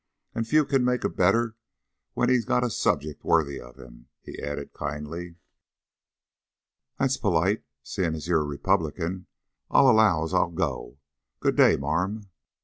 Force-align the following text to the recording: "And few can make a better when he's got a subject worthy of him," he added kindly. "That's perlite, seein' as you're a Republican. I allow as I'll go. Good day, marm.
"And 0.33 0.47
few 0.47 0.65
can 0.65 0.83
make 0.83 1.03
a 1.03 1.09
better 1.09 1.57
when 2.15 2.27
he's 2.27 2.43
got 2.43 2.63
a 2.63 2.71
subject 2.71 3.23
worthy 3.23 3.61
of 3.61 3.75
him," 3.77 4.07
he 4.23 4.39
added 4.41 4.73
kindly. 4.73 5.35
"That's 6.97 7.17
perlite, 7.17 7.63
seein' 7.83 8.15
as 8.15 8.27
you're 8.27 8.41
a 8.41 8.43
Republican. 8.43 9.27
I 9.69 9.81
allow 9.81 10.23
as 10.23 10.33
I'll 10.33 10.49
go. 10.49 10.97
Good 11.39 11.55
day, 11.55 11.77
marm. 11.77 12.31